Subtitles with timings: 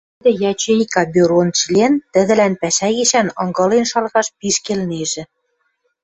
[0.23, 5.23] Тӹдӹ ячейка бюрон член, тӹдӹлӓн пӓшӓ гишӓн ынгылен шалгаш пиш келнежӹ.